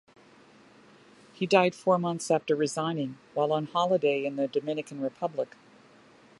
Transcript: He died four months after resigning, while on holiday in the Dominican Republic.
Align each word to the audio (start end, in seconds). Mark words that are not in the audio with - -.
He 1.31 1.45
died 1.45 1.75
four 1.75 1.99
months 1.99 2.31
after 2.31 2.55
resigning, 2.55 3.19
while 3.35 3.53
on 3.53 3.67
holiday 3.67 4.25
in 4.25 4.35
the 4.35 4.47
Dominican 4.47 4.99
Republic. 4.99 5.55